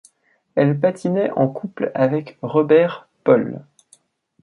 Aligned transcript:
Elle 0.55 0.79
patinait 0.79 1.29
en 1.29 1.47
couple 1.47 1.91
avec 1.93 2.39
Robert 2.41 3.07
Paul. 3.23 3.59